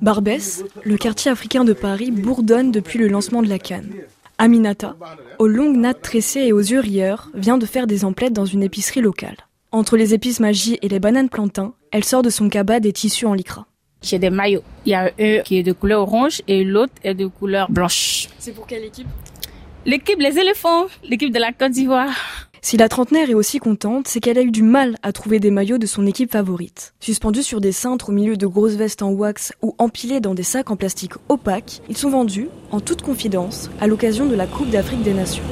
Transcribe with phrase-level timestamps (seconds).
[0.00, 3.92] Barbès, le quartier africain de Paris, bourdonne depuis le lancement de la canne.
[4.38, 4.96] Aminata,
[5.38, 8.62] aux longues nattes tressées et aux yeux rieurs, vient de faire des emplettes dans une
[8.62, 9.36] épicerie locale.
[9.72, 13.26] Entre les épices magie et les bananes plantains, elle sort de son cabas des tissus
[13.26, 13.66] en lycra.
[14.02, 14.62] J'ai des maillots.
[14.86, 18.28] Il y a un qui est de couleur orange et l'autre est de couleur blanche.
[18.38, 19.06] C'est pour quelle équipe?
[19.84, 22.39] L'équipe Les éléphants, l'équipe de la Côte d'Ivoire.
[22.62, 25.50] Si la trentenaire est aussi contente, c'est qu'elle a eu du mal à trouver des
[25.50, 26.92] maillots de son équipe favorite.
[27.00, 30.42] Suspendus sur des cintres au milieu de grosses vestes en wax ou empilés dans des
[30.42, 34.68] sacs en plastique opaques, ils sont vendus, en toute confidence, à l'occasion de la Coupe
[34.68, 35.42] d'Afrique des Nations.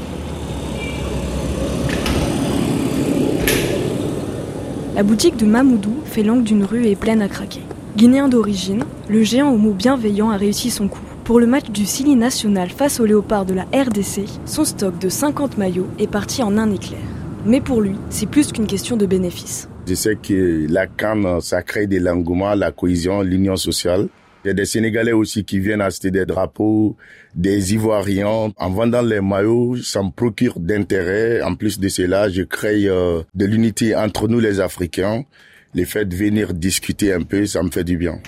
[4.95, 7.63] La boutique de Mamoudou fait l'angle d'une rue et est pleine à craquer.
[7.97, 11.01] Guinéen d'origine, le géant au mot bienveillant a réussi son coup.
[11.29, 15.11] Pour le match du Sili national face au léopard de la RDC, son stock de
[15.11, 17.03] 50 maillots est parti en un éclair.
[17.45, 19.69] Mais pour lui, c'est plus qu'une question de bénéfice.
[19.87, 24.09] Je sais que la canne, ça crée de l'engouement, la cohésion, l'union sociale.
[24.43, 26.97] Il y a des Sénégalais aussi qui viennent acheter des drapeaux,
[27.35, 28.51] des Ivoiriens.
[28.57, 31.43] En vendant les maillots, ça me procure d'intérêt.
[31.43, 35.25] En plus de cela, je crée euh, de l'unité entre nous les Africains.
[35.75, 38.19] Les fait de venir discuter un peu, ça me fait du bien.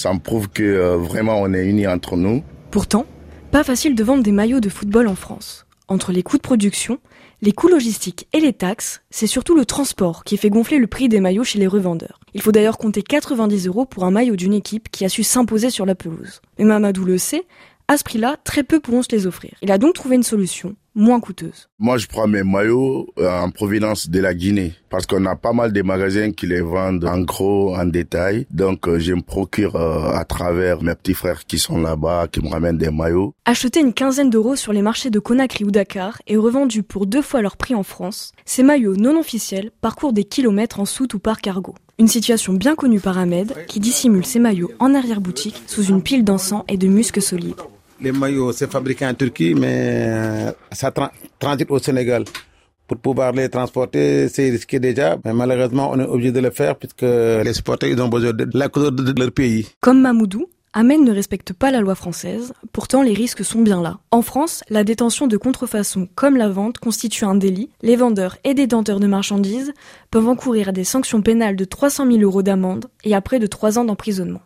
[0.00, 2.42] Ça me prouve que euh, vraiment on est unis entre nous.
[2.70, 3.04] Pourtant,
[3.50, 5.66] pas facile de vendre des maillots de football en France.
[5.88, 7.00] Entre les coûts de production,
[7.42, 11.10] les coûts logistiques et les taxes, c'est surtout le transport qui fait gonfler le prix
[11.10, 12.18] des maillots chez les revendeurs.
[12.32, 15.68] Il faut d'ailleurs compter 90 euros pour un maillot d'une équipe qui a su s'imposer
[15.68, 16.40] sur la pelouse.
[16.58, 17.44] Mais Mamadou le sait,
[17.86, 19.52] à ce prix-là, très peu pourront se les offrir.
[19.60, 21.68] Il a donc trouvé une solution, moins coûteuse.
[21.78, 25.52] Moi, je prends mes maillots euh, en provenance de la Guinée parce qu'on a pas
[25.52, 28.46] mal de magasins qui les vendent en gros, en détail.
[28.50, 32.40] Donc, euh, je me procure euh, à travers mes petits frères qui sont là-bas, qui
[32.40, 33.34] me ramènent des maillots.
[33.44, 37.22] Achetés une quinzaine d'euros sur les marchés de Conakry ou Dakar et revendus pour deux
[37.22, 41.18] fois leur prix en France, ces maillots non officiels parcourent des kilomètres en soute ou
[41.18, 41.74] par cargo.
[41.98, 46.24] Une situation bien connue par Ahmed, qui dissimule ses maillots en arrière-boutique sous une pile
[46.24, 47.60] d'encens et de musc solides.
[48.02, 50.90] Les maillots, c'est fabriqué en Turquie, mais ça
[51.38, 52.24] transite au Sénégal.
[52.86, 56.76] Pour pouvoir les transporter, c'est risqué déjà, mais malheureusement, on est obligé de le faire
[56.76, 59.68] puisque les supporters, ils ont besoin de la couleur de leur pays.
[59.80, 63.98] Comme Mamoudou, Ahmed ne respecte pas la loi française, pourtant les risques sont bien là.
[64.12, 67.70] En France, la détention de contrefaçon comme la vente constitue un délit.
[67.82, 69.72] Les vendeurs et détenteurs de marchandises
[70.10, 73.78] peuvent encourir des sanctions pénales de 300 000 euros d'amende et à près de 3
[73.78, 74.42] ans d'emprisonnement.